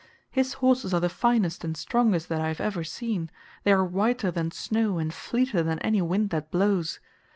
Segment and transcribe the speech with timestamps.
[0.31, 3.29] His horses are the finest and strongest that I have ever seen,
[3.63, 6.99] they are whiter than snow and fleeter than any wind that blows.